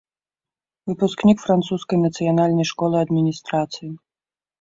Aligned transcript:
Выпускнік 0.91 1.43
французскай 1.45 1.97
нацыянальнай 2.05 2.67
школы 2.71 2.95
адміністрацыі. 3.05 3.91